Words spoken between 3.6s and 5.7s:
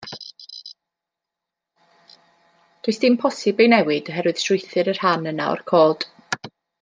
ei newid, oherwydd strwythur y rhan yna o'r